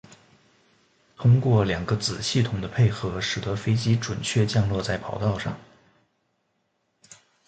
[1.15, 5.55] 通过两个子系统的配合使得飞机准确降落在跑道上。